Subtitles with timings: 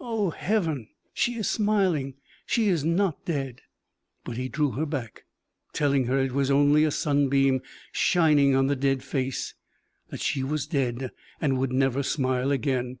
[0.00, 2.14] Oh, Heaven, she is smiling!
[2.44, 3.60] She is not dead!"
[4.24, 5.26] But he drew her back,
[5.72, 7.62] telling her it was only a sunbeam
[7.92, 9.54] shining on the dead face
[10.08, 12.98] that she was dead, and would never smile again.